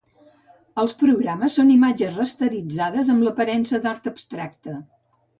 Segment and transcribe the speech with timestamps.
[0.83, 4.75] Els programes són imatges rasteritzades amb l'aparença d'art abstracte.